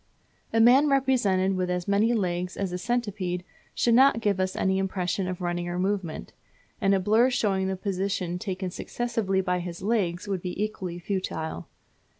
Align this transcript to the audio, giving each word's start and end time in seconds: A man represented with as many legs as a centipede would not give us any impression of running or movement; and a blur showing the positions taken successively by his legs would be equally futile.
A 0.51 0.59
man 0.59 0.89
represented 0.89 1.53
with 1.55 1.69
as 1.69 1.87
many 1.87 2.11
legs 2.11 2.57
as 2.57 2.71
a 2.71 2.79
centipede 2.79 3.45
would 3.85 3.93
not 3.93 4.19
give 4.19 4.39
us 4.39 4.55
any 4.55 4.79
impression 4.79 5.27
of 5.27 5.41
running 5.41 5.69
or 5.69 5.77
movement; 5.77 6.33
and 6.81 6.95
a 6.95 6.99
blur 6.99 7.29
showing 7.29 7.67
the 7.67 7.75
positions 7.75 8.41
taken 8.41 8.71
successively 8.71 9.41
by 9.41 9.59
his 9.59 9.83
legs 9.83 10.27
would 10.27 10.41
be 10.41 10.59
equally 10.59 10.97
futile. 10.97 11.67